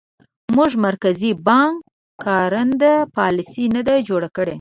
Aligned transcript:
زموږ 0.49 0.71
مرکزي 0.87 1.31
بانک 1.47 1.75
کارنده 2.25 2.93
پالیسي 3.17 3.65
نه 3.75 3.81
ده 3.87 3.95
جوړه 4.07 4.29
کړې. 4.35 4.49